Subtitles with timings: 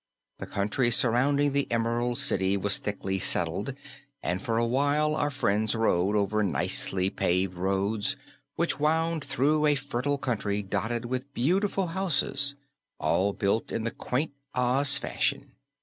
[0.39, 3.75] The country surrounding the Emerald City was thickly settled,
[4.23, 8.15] and for a while our friends rode over nicely paved roads
[8.55, 12.55] which wound through a fertile country dotted with beautiful houses,
[12.99, 15.51] all built in the quaint Oz fashion.